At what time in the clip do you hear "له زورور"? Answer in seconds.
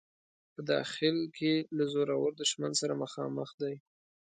1.77-2.31